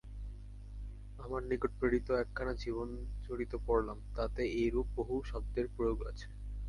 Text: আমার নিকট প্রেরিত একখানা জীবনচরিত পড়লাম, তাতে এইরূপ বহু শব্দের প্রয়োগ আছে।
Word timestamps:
আমার 1.19 1.41
নিকট 1.43 1.71
প্রেরিত 1.79 2.07
একখানা 2.23 2.53
জীবনচরিত 2.63 3.53
পড়লাম, 3.67 3.97
তাতে 4.15 4.41
এইরূপ 4.55 4.87
বহু 4.97 5.15
শব্দের 5.25 5.65
প্রয়োগ 5.75 5.99
আছে। 6.11 6.27